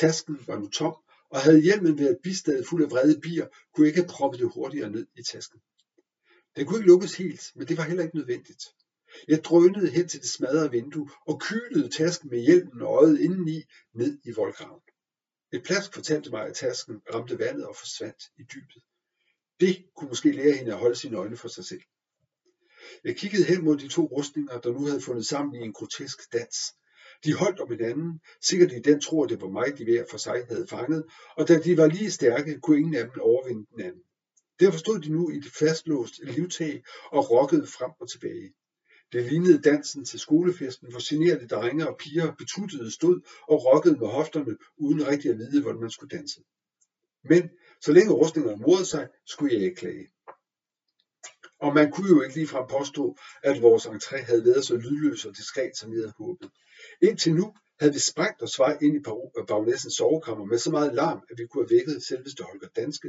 [0.00, 0.94] Tasken var nu tom,
[1.30, 4.52] og havde hjelmen været bistadet fuld af vrede bier, kunne jeg ikke have proppet det
[4.54, 5.60] hurtigere ned i tasken.
[6.56, 8.64] Den kunne ikke lukkes helt, men det var heller ikke nødvendigt.
[9.28, 13.64] Jeg drønede hen til det smadrede vindue og kylede tasken med hjelmen og øjet indeni
[13.94, 14.80] ned i voldgraven.
[15.52, 18.82] Et plask fortalte mig, at tasken ramte vandet og forsvandt i dybet.
[19.60, 21.82] Det kunne måske lære hende at holde sine øjne for sig selv.
[23.04, 26.32] Jeg kiggede hen mod de to rustninger, der nu havde fundet sammen i en grotesk
[26.32, 26.56] dans.
[27.24, 30.18] De holdt om hinanden, sikkert i den tro, at det var mig, de hver for
[30.18, 31.04] sig havde fanget,
[31.36, 34.02] og da de var lige stærke, kunne ingen af dem overvinde den anden.
[34.60, 38.52] Derfor stod de nu i det fastlåst livtag og rokkede frem og tilbage.
[39.12, 44.08] Det lignede dansen til skolefesten, hvor generede drenge og piger betuttede stod og rokkede med
[44.08, 46.40] hofterne, uden rigtig at vide, hvordan man skulle danse.
[47.24, 50.08] Men så længe rustningerne modede sig, skulle jeg ikke klage.
[51.60, 55.36] Og man kunne jo ikke ligefrem påstå, at vores entré havde været så lydløs og
[55.36, 56.50] diskret, som vi havde håbet.
[57.02, 59.00] Indtil nu havde vi sprængt os vej ind i
[59.48, 63.08] bagnæssens sovekammer med så meget larm, at vi kunne have vækket selveste Holger Danske.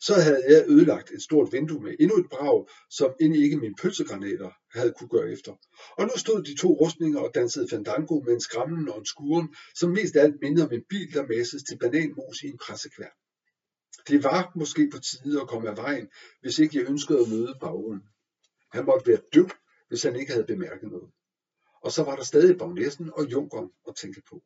[0.00, 3.74] Så havde jeg ødelagt et stort vindue med endnu et brag, som end ikke mine
[3.82, 5.52] pølsegranater havde kunne gøre efter.
[5.98, 9.54] Og nu stod de to rustninger og dansede fandango med en skrammen og en skuren,
[9.74, 13.16] som mest alt mindede om en bil, der masses til bananmos i en pressekværn.
[14.08, 16.08] Det var måske på tide at komme af vejen,
[16.40, 18.02] hvis ikke jeg ønskede at møde baronen.
[18.72, 19.50] Han måtte være død,
[19.88, 21.10] hvis han ikke havde bemærket noget.
[21.80, 24.42] Og så var der stadig bagnæssen og junkeren at tænke på.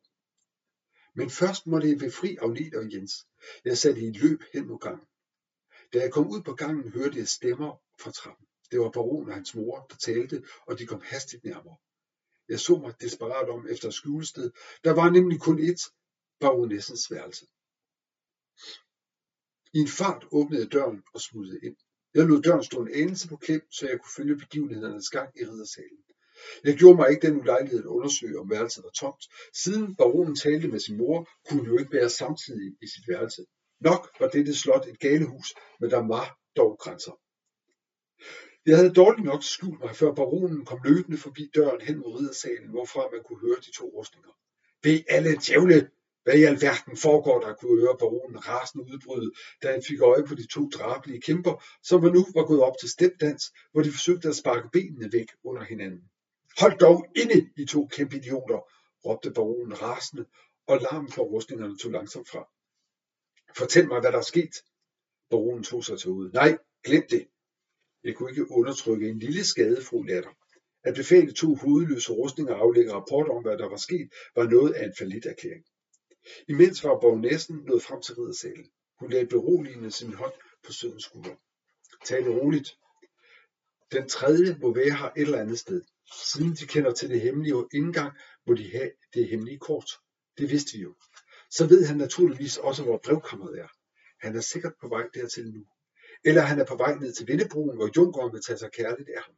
[1.15, 3.27] Men først måtte jeg befri Agnete og Jens.
[3.65, 5.07] Jeg satte i løb hen mod gangen.
[5.93, 8.47] Da jeg kom ud på gangen, hørte jeg stemmer fra trappen.
[8.71, 11.77] Det var baron og hans mor, der talte, og de kom hastigt nærmere.
[12.49, 14.51] Jeg så mig desperat om efter skjulested.
[14.83, 15.83] Der var nemlig kun ét
[16.39, 17.45] baronessens værelse.
[19.73, 21.77] I en fart åbnede jeg døren og smuttede ind.
[22.13, 25.45] Jeg lod døren stå en anelse på klem, så jeg kunne følge begivenhedernes gang i
[25.45, 26.03] riddersalen.
[26.63, 29.23] Jeg gjorde mig ikke den ulejlighed at undersøge, om værelset var tomt.
[29.53, 33.45] Siden baronen talte med sin mor, kunne hun jo ikke være samtidig i sit værelse.
[33.79, 37.11] Nok var dette slot et galehus, men der var dog grænser.
[38.65, 42.69] Jeg havde dårligt nok skjult mig, før baronen kom løbende forbi døren hen mod riddersalen,
[42.69, 44.31] hvorfra man kunne høre de to rustninger.
[44.83, 45.89] Ved alle djævle,
[46.23, 49.31] hvad i alverden foregår der, kunne høre baronen rasende udbryde,
[49.63, 52.77] da han fik øje på de to drabelige kæmper, som var nu var gået op
[52.79, 56.03] til stepdans, hvor de forsøgte at sparke benene væk under hinanden.
[56.59, 58.59] Hold dog inde, I to kæmpe idioter,
[59.05, 60.25] råbte baronen rasende,
[60.67, 62.43] og larmen fra rustningerne tog langsomt fra.
[63.57, 64.55] Fortæl mig, hvad der er sket.
[65.29, 66.33] Baronen tog sig til hovedet.
[66.33, 67.27] Nej, glem det.
[68.03, 70.29] Jeg kunne ikke undertrykke en lille skadefru latter.
[70.83, 74.73] At befale to hovedløse rustninger og aflægge rapport om, hvad der var sket, var noget
[74.73, 75.65] af en falit erklæring.
[76.47, 78.71] Imens var baronessen nået frem til riddersalen.
[78.99, 81.35] Hun lagde beroligende sin hånd på sødens skulder.
[82.05, 82.77] Tag det roligt.
[83.91, 85.81] Den tredje må være her et eller andet sted.
[86.13, 88.13] Siden de kender til det hemmelige indgang,
[88.47, 89.89] må de have det hemmelige kort.
[90.37, 90.95] Det vidste vi jo.
[91.51, 93.67] Så ved han naturligvis også, hvor brevkammeret er.
[94.19, 95.65] Han er sikkert på vej dertil nu.
[96.25, 99.23] Eller han er på vej ned til Vindebroen, hvor Junkeren vil tage sig kærligt af
[99.23, 99.35] ham.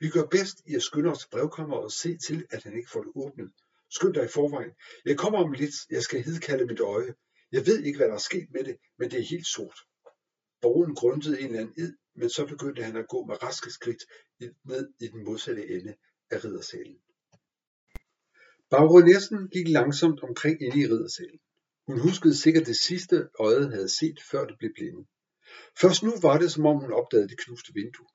[0.00, 2.90] Vi gør bedst i at skynde os til brevkammeret og se til, at han ikke
[2.90, 3.52] får det åbnet.
[3.90, 4.70] Skynd dig i forvejen.
[5.04, 5.74] Jeg kommer om lidt.
[5.90, 7.14] Jeg skal hedkalde mit øje.
[7.52, 9.78] Jeg ved ikke, hvad der er sket med det, men det er helt sort.
[10.60, 14.02] Borgen grundede en eller anden ed men så begyndte han at gå med raske skridt
[14.64, 15.94] ned i den modsatte ende
[16.30, 16.98] af riddersalen.
[18.70, 21.40] Baronessen gik langsomt omkring inde i riddersalen.
[21.86, 25.06] Hun huskede sikkert det sidste øjet havde set, før det blev blinde.
[25.80, 28.06] Først nu var det, som om hun opdagede det knuste vindue.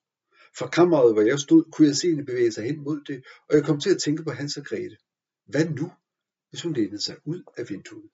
[0.58, 3.55] Fra kammeret, hvor jeg stod, kunne jeg se hende bevæge sig hen mod det, og
[3.55, 4.97] jeg kom til at tænke på Hans og Grete.
[5.45, 5.91] Hvad nu,
[6.49, 8.12] hvis hun lænede sig ud af vinduet?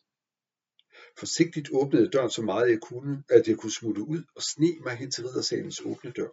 [1.19, 4.95] Forsigtigt åbnede døren så meget jeg kunne, at jeg kunne smutte ud og sne mig
[4.95, 6.27] hen til riddersalens åbne dør.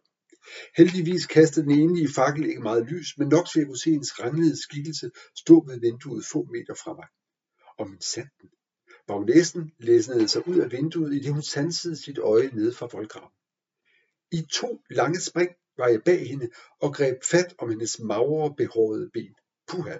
[0.76, 4.20] Heldigvis kastede den enlige fakkel ikke meget lys, men nok så jeg kunne se hendes
[4.20, 7.06] ranglede skikkelse stå ved vinduet få meter fra mig.
[7.78, 8.50] Og min sanden.
[9.06, 13.32] Bagnæsen læsnede sig ud af vinduet, i det hun sansede sit øje nede fra voldgraven.
[14.32, 16.48] I to lange spring var jeg bag hende
[16.80, 19.34] og greb fat om hendes magre, behårede ben.
[19.68, 19.96] Puha,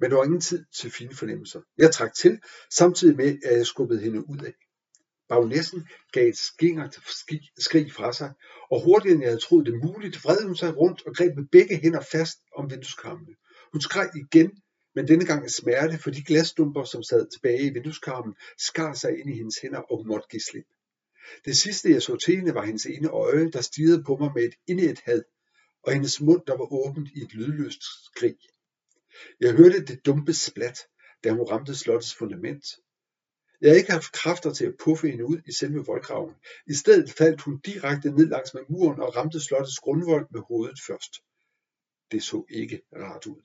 [0.00, 1.60] men der var ingen tid til fine fornemmelser.
[1.78, 4.54] Jeg trak til, samtidig med, at jeg skubbede hende ud af.
[5.28, 6.98] Bagnæssen gav et skingert
[7.58, 8.32] skrig fra sig,
[8.70, 11.44] og hurtigere end jeg havde troet det muligt, vred hun sig rundt og greb med
[11.52, 13.34] begge hænder fast om vindueskarmene.
[13.72, 14.50] Hun skreg igen,
[14.94, 19.18] men denne gang af smerte, for de glasdumper, som sad tilbage i vindueskarmen, skar sig
[19.18, 20.66] ind i hendes hænder, og hun måtte give slip.
[21.44, 24.42] Det sidste, jeg så til hende, var hendes ene øje, der stirrede på mig med
[24.42, 25.22] et indet had,
[25.82, 28.36] og hendes mund, der var åbent i et lydløst skrig.
[29.40, 30.78] Jeg hørte det dumpe splat,
[31.24, 32.64] da hun ramte slottets fundament.
[33.60, 36.34] Jeg havde ikke haft kræfter til at puffe hende ud i selve voldgraven.
[36.66, 40.78] I stedet faldt hun direkte ned langs med muren og ramte slottets grundvold med hovedet
[40.86, 41.12] først.
[42.10, 43.42] Det så ikke rart ud.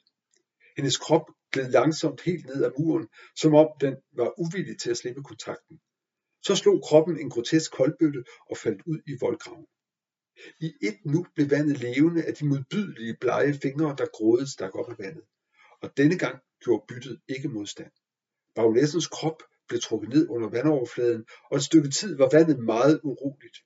[0.77, 4.97] Hendes krop gled langsomt helt ned ad muren, som om den var uvillig til at
[4.97, 5.79] slippe kontakten.
[6.43, 9.67] Så slog kroppen en grotesk koldbøtte og faldt ud i voldgraven.
[10.59, 14.89] I et nu blev vandet levende af de modbydelige blege fingre, der grådet stak op
[14.89, 15.23] af vandet
[15.81, 17.91] og denne gang gjorde byttet ikke modstand.
[18.55, 23.57] Bagnæssens krop blev trukket ned under vandoverfladen, og et stykke tid var vandet meget uroligt.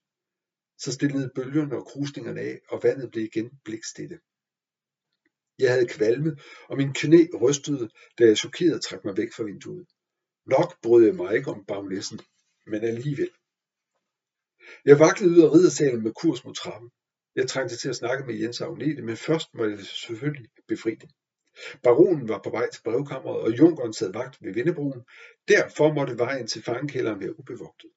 [0.77, 4.19] Så stillede bølgerne og krusningerne af, og vandet blev igen blikstille.
[5.59, 6.37] Jeg havde kvalme,
[6.69, 9.87] og min knæ rystede, da jeg chokeret trak mig væk fra vinduet.
[10.45, 12.19] Nok brød jeg mig ikke om bagnæssen,
[12.65, 13.31] men alligevel.
[14.85, 16.91] Jeg vaklede ud af riddersalen med kurs mod trappen.
[17.35, 21.09] Jeg trængte til at snakke med Jens Agnete, men først måtte jeg selvfølgelig befri dem.
[21.83, 25.01] Baronen var på vej til brevkammeret, og junkeren sad vagt ved vindebroen.
[25.47, 27.91] Derfor måtte vejen til fangekælderen være ubevogtet.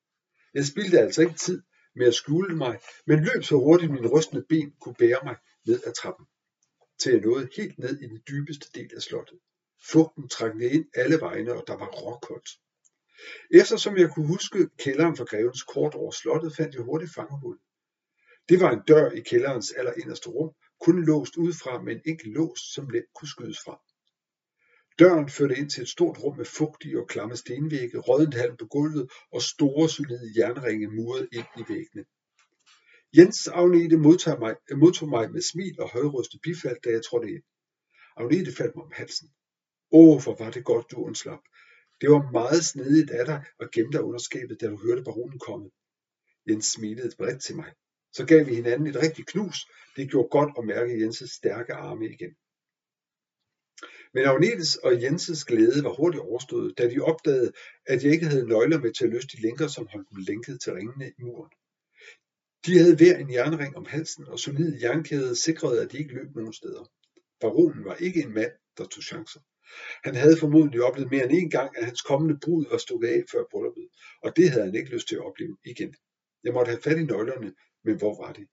[0.55, 1.63] Jeg spildte altså ikke tid
[1.95, 5.81] med at skjule mig, men løb så hurtigt min rystende ben kunne bære mig ned
[5.87, 6.27] ad trappen,
[7.01, 9.39] til jeg nåede helt ned i den dybeste del af slottet.
[9.93, 12.51] Fugten trængte ind alle vegne, og der var råkoldt.
[13.51, 17.59] Eftersom jeg kunne huske kælderen for grevens kort over slottet, fandt jeg hurtigt fangehul.
[18.49, 22.61] Det var en dør i kælderens allerinderste rum, kun låst udefra med en enkelt lås,
[22.75, 23.81] som let kunne skydes fra.
[24.99, 28.67] Døren førte ind til et stort rum med fugtige og klamme stenvægge, rådent halm på
[28.67, 32.05] gulvet og store, solide jernringe muret ind i væggene.
[33.17, 37.43] Jens Agnete modtog mig, modtog mig med smil og højrystet bifald, da jeg trådte ind.
[38.17, 39.29] Agnete faldt mig om halsen.
[39.93, 41.41] Åh, hvor var det godt, du undslap.
[42.01, 45.39] Det var meget snedigt af dig at gemme dig under skabet, da du hørte baronen
[45.39, 45.71] komme.
[46.49, 47.73] Jens smilede bredt til mig.
[48.19, 49.59] Så gav vi hinanden et rigtigt knus.
[49.97, 52.33] Det gjorde godt at mærke Jenses stærke arme igen.
[54.15, 57.53] Men Agnetes og Jenses glæde var hurtigt overstået, da de opdagede,
[57.87, 60.61] at jeg ikke havde nøgler med til at løse de lænker, som holdt dem lænket
[60.61, 61.53] til ringene i muren.
[62.67, 66.37] De havde hver en jernring om halsen, og solide jernkæder sikrede, at de ikke løb
[66.37, 66.85] nogen steder.
[67.41, 69.41] Baronen var ikke en mand, der tog chancer.
[70.05, 73.25] Han havde formodentlig oplevet mere end en gang, at hans kommende brud var stukket af
[73.33, 73.89] før brylluppet,
[74.23, 75.95] og det havde han ikke lyst til at opleve igen.
[76.45, 77.53] Jeg måtte have fat i nøglerne,
[77.85, 78.47] men hvor var de?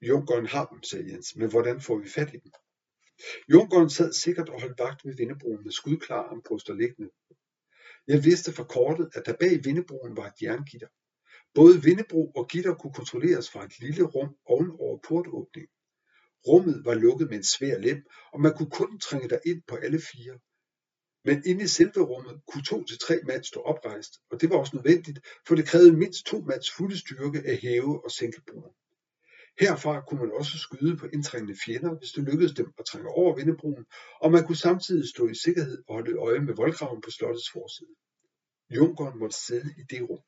[0.00, 2.52] Junkeren har dem, sagde Jens, men hvordan får vi fat i dem?
[3.52, 7.10] Junkeren sad sikkert og holdt vagt ved vindebroen med skudklar armbryster liggende.
[8.06, 10.88] Jeg vidste fra kortet, at der bag vindebroen var et jerngitter.
[11.54, 15.74] Både vindebro og gitter kunne kontrolleres fra et lille rum oven over portåbningen.
[16.46, 19.74] Rummet var lukket med en svær lem, og man kunne kun trænge der ind på
[19.76, 20.38] alle fire.
[21.24, 24.56] Men inde i selve rummet kunne to til tre mand stå oprejst, og det var
[24.56, 28.74] også nødvendigt, for det krævede mindst to mands fulde styrke at hæve og sænke broen.
[29.60, 33.36] Herfra kunne man også skyde på indtrængende fjender, hvis det lykkedes dem at trænge over
[33.36, 33.84] vindebroen,
[34.20, 37.94] og man kunne samtidig stå i sikkerhed og holde øje med voldgraven på slottets forside.
[38.70, 40.22] Junkeren måtte sidde i det rum.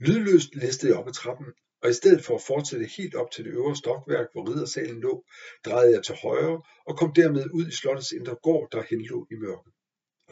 [0.00, 1.46] Lydløst læste jeg op ad trappen,
[1.82, 5.24] og i stedet for at fortsætte helt op til det øvre stokværk, hvor riddersalen lå,
[5.64, 9.34] drejede jeg til højre og kom dermed ud i slottets indre gård, der henlå i
[9.34, 9.72] mørket.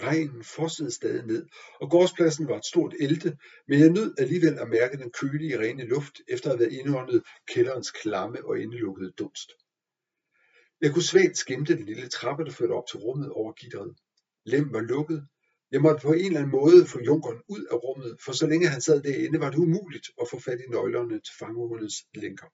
[0.02, 1.46] Regnen fossede stadig ned,
[1.80, 3.36] og gårdspladsen var et stort elte,
[3.68, 7.22] men jeg nød alligevel at mærke den kølige, rene luft, efter at have været indåndet
[7.46, 9.50] kælderens klamme og indelukkede dunst.
[10.80, 13.96] Jeg kunne svagt skimte den lille trappe, der førte op til rummet over gitteret.
[14.44, 15.28] Lem var lukket.
[15.70, 18.68] Jeg måtte på en eller anden måde få junkeren ud af rummet, for så længe
[18.68, 22.46] han sad derinde, var det umuligt at få fat i nøglerne til fangehundets lænker.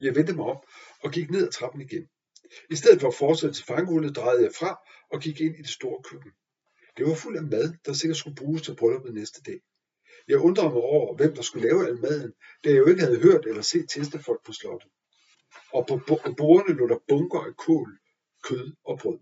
[0.00, 0.66] Jeg vendte mig op
[1.02, 2.08] og gik ned ad trappen igen.
[2.70, 4.78] I stedet for at fortsætte til fangehullet, drejede jeg fra
[5.10, 6.32] og gik ind i det store køkken.
[6.96, 9.60] Det var fuld af mad, der sikkert skulle bruges til brylluppet næste dag.
[10.28, 12.32] Jeg undrede mig over, hvem der skulle lave al maden,
[12.64, 14.90] da jeg jo ikke havde hørt eller set testefolk på slottet.
[15.72, 16.00] Og på
[16.36, 17.98] bordene lå der bunker af kål,
[18.42, 19.18] kød og brød.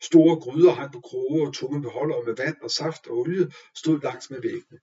[0.00, 4.00] Store gryder hang på kroge og tunge beholdere med vand og saft og olie stod
[4.00, 4.78] langs med væggene.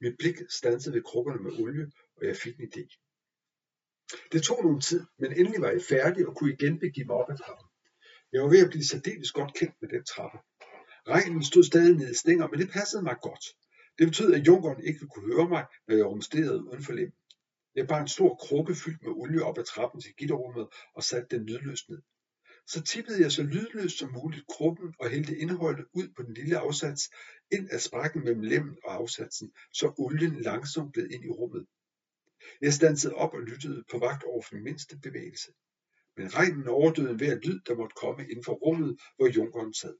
[0.00, 2.84] Mit blik stansede ved krukkerne med olie, og jeg fik en idé.
[4.32, 7.30] Det tog nogen tid, men endelig var jeg færdig og kunne igen begive mig op
[7.30, 7.66] ad trappen.
[8.32, 10.38] Jeg var ved at blive særdeles godt kendt med den trappe.
[11.08, 13.44] Regnen stod stadig nede i stænger, men det passede mig godt.
[13.98, 17.12] Det betød, at junkeren ikke ville kunne høre mig, når jeg rumsterede uden for lem.
[17.74, 21.36] Jeg bar en stor krukke fyldt med olie op ad trappen til gitterrummet og satte
[21.36, 22.02] den lydløst ned.
[22.66, 26.58] Så tippede jeg så lydløst som muligt krukken og hældte indholdet ud på den lille
[26.58, 27.10] afsats
[27.52, 31.66] ind af sprækken mellem lemmen og afsatsen, så olien langsomt gled ind i rummet.
[32.60, 35.52] Jeg stansede op og lyttede på vagt over for den mindste bevægelse.
[36.16, 39.96] Men regnen overdøde hver lyd, der måtte komme inden for rummet, hvor junkeren sad.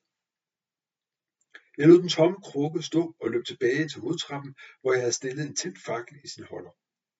[1.79, 5.46] Jeg lod den tomme krukke stå og løb tilbage til hovedtrappen, hvor jeg havde stillet
[5.46, 6.70] en tændt fakkel i sin holder.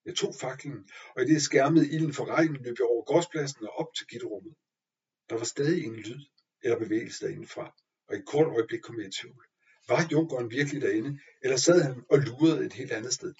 [0.05, 3.73] Jeg tog faklen, og i det skærmede ilden for regnen løb jeg over gårdspladsen og
[3.81, 4.55] op til gitterummet.
[5.31, 6.21] Der var stadig ingen lyd
[6.63, 7.75] eller bevægelse derindefra,
[8.09, 9.45] og i et kort øjeblik kom jeg i tvivl.
[9.89, 13.35] Var junkeren virkelig derinde, eller sad han og lurede et helt andet sted?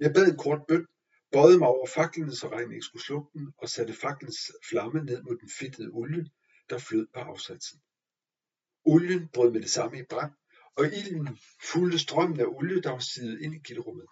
[0.00, 0.86] Jeg bad en kort bøn,
[1.32, 5.22] bøjede mig over faklen, så regnen ikke skulle slukke den, og satte faklens flamme ned
[5.22, 6.30] mod den fedtede olie,
[6.70, 7.80] der flød på afsatsen.
[8.84, 10.32] Olien brød med det samme i brand,
[10.76, 11.38] og ilden
[11.72, 14.06] fulgte strømmen af olie, der var sidet ind i gitterummet.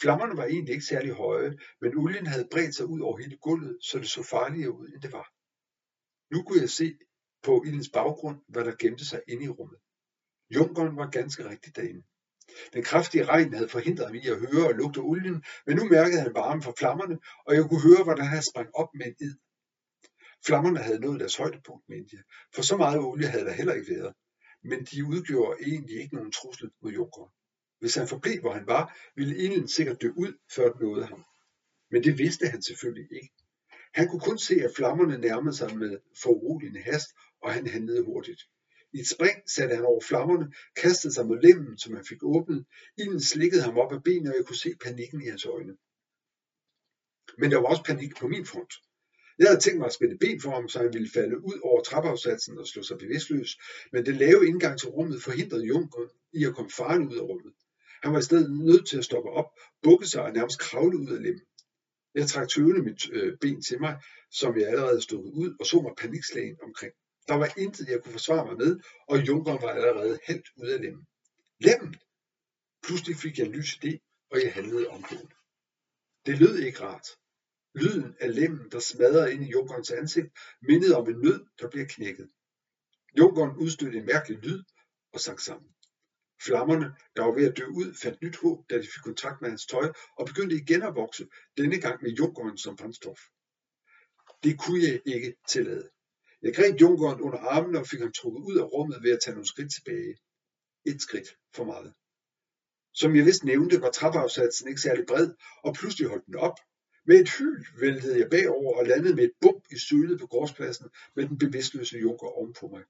[0.00, 3.78] Flammerne var egentlig ikke særlig høje, men olien havde bredt sig ud over hele gulvet,
[3.82, 5.32] så det så farligere ud, end det var.
[6.32, 6.98] Nu kunne jeg se
[7.42, 9.78] på ildens baggrund, hvad der gemte sig inde i rummet.
[10.50, 12.02] Junkeren var ganske rigtig derinde.
[12.72, 16.20] Den kraftige regn havde forhindret ham i at høre og lugte olien, men nu mærkede
[16.20, 19.34] han varmen fra flammerne, og jeg kunne høre, hvordan han sprang op med en id.
[20.46, 22.22] Flammerne havde nået deres højdepunkt, mente jeg,
[22.54, 24.14] for så meget olie havde der heller ikke været.
[24.62, 27.32] Men de udgjorde egentlig ikke nogen trussel mod junkeren.
[27.80, 31.24] Hvis han forblev, hvor han var, ville ilden sikkert dø ud, før den nåede ham.
[31.90, 33.34] Men det vidste han selvfølgelig ikke.
[33.94, 37.10] Han kunne kun se, at flammerne nærmede sig med foruroligende hast,
[37.42, 38.42] og han handlede hurtigt.
[38.92, 42.64] I et spring satte han over flammerne, kastede sig mod lemmen, som han fik åbnet.
[42.98, 45.76] Ilden slikkede ham op af benene, og jeg kunne se panikken i hans øjne.
[47.38, 48.72] Men der var også panik på min front.
[49.38, 51.82] Jeg havde tænkt mig at spænde ben for ham, så han ville falde ud over
[51.82, 53.58] trappeafsatsen og slå sig bevidstløs,
[53.92, 57.52] men den lave indgang til rummet forhindrede Junker i at komme faren ud af rummet.
[58.02, 59.50] Han var i stedet nødt til at stoppe op,
[59.82, 61.47] bukke sig og nærmest kravle ud af lemmen.
[62.18, 65.80] Jeg trak tøvende mit øh, ben til mig, som jeg allerede stod ud, og så
[65.80, 66.94] mig panikslagen omkring.
[67.28, 70.80] Der var intet, jeg kunne forsvare mig med, og junkeren var allerede helt ud af
[70.80, 71.06] lemmen.
[71.60, 71.96] Lemmen!
[72.82, 73.92] Pludselig fik jeg en lys idé,
[74.30, 75.34] og jeg handlede omgående.
[76.26, 77.08] Det lød ikke rart.
[77.74, 80.28] Lyden af lemmen, der smadrede ind i junkerens ansigt,
[80.62, 82.28] mindede om en nød, der bliver knækket.
[83.18, 84.62] Junkeren udstødte en mærkelig lyd
[85.12, 85.70] og sank sammen.
[86.46, 89.48] Flammerne, der var ved at dø ud, fandt nyt håb, da de fik kontakt med
[89.48, 93.20] hans tøj, og begyndte igen at vokse, denne gang med junkeren som brændstof.
[94.44, 95.88] Det kunne jeg ikke tillade.
[96.42, 99.34] Jeg greb junkeren under armen og fik ham trukket ud af rummet ved at tage
[99.34, 100.16] nogle skridt tilbage.
[100.86, 101.92] Et skridt for meget.
[102.94, 106.58] Som jeg vist nævnte, var trappeafsatsen ikke særlig bred, og pludselig holdt den op.
[107.06, 110.88] Med et hyl væltede jeg bagover og landede med et bump i sølet på gårdspladsen
[111.16, 112.84] med den bevidstløse junker ovenpå mig.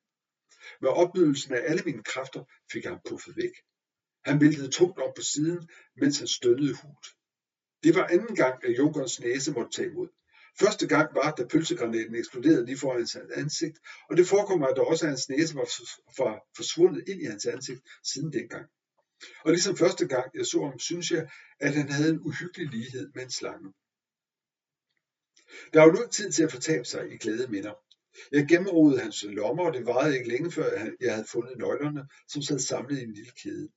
[0.80, 3.54] Med opbydelsen af alle mine kræfter fik jeg ham puffet væk.
[4.24, 7.06] Han væltede tungt op på siden, mens han stønnede hult.
[7.82, 10.08] Det var anden gang, at junkerens næse måtte tage imod.
[10.60, 13.78] Første gang var, da pølsegranaten eksploderede lige foran hans ansigt,
[14.10, 18.32] og det forekommer, at der også hans næse var forsvundet ind i hans ansigt siden
[18.32, 18.66] dengang.
[19.44, 21.30] Og ligesom første gang jeg så ham, synes jeg,
[21.60, 23.72] at han havde en uhyggelig lighed med en slange.
[25.72, 27.74] Der var nu tid til at fortabe sig i glæde minder.
[28.32, 30.68] Jeg gennemrodede hans lommer, og det varede ikke længe før
[31.00, 33.68] jeg havde fundet nøglerne, som sad samlet i en lille kæde.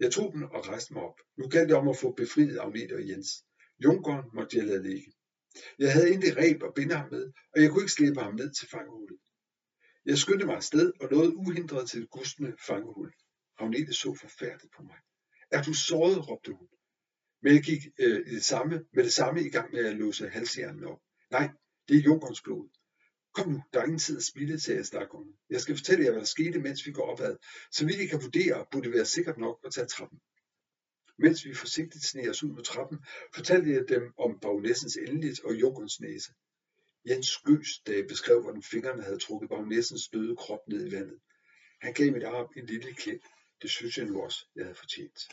[0.00, 1.20] Jeg tog den og rejste mig op.
[1.38, 3.44] Nu galt det om at få befriet Agnete og Jens.
[3.84, 5.12] Junkeren måtte jeg lade ligge.
[5.78, 8.50] Jeg havde intet reb at binde ham med, og jeg kunne ikke slippe ham ned
[8.54, 9.18] til fangehullet.
[10.06, 13.12] Jeg skyndte mig afsted og nåede uhindret til et gustende fangehul.
[13.58, 14.96] Agnete så forfærdet på mig.
[15.50, 16.68] Er du såret, råbte hun.
[17.42, 20.28] Men jeg gik øh, i det samme, med det samme i gang med at låse
[20.28, 21.00] halsjernen op.
[21.30, 21.48] Nej,
[21.88, 22.68] det er Junkerens blod.
[23.32, 25.08] Kom nu, der er ingen tid at spille, sagde jeg.
[25.50, 27.36] Jeg skal fortælle jer, hvad der skete, mens vi går opad.
[27.70, 30.18] Så vidt I kan vurdere, burde det være sikkert nok at tage trappen.
[31.18, 32.98] Mens vi forsigtigt sneg os ud på trappen,
[33.34, 36.32] fortalte jeg dem om bagnæssens endeligt og Jokuns næse.
[37.08, 41.18] Jens gøs, da jeg beskrev, hvordan fingrene havde trukket bagnæssens døde krop ned i vandet.
[41.80, 43.22] Han gav mit arm en lille klip.
[43.62, 45.28] Det synes jeg nu også, jeg havde fortjent.